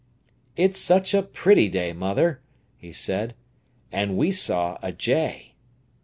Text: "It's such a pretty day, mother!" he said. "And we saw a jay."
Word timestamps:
"It's 0.55 0.79
such 0.79 1.13
a 1.13 1.21
pretty 1.21 1.69
day, 1.69 1.93
mother!" 1.93 2.41
he 2.75 2.91
said. 2.91 3.35
"And 3.91 4.17
we 4.17 4.31
saw 4.31 4.79
a 4.81 4.91
jay." 4.91 5.53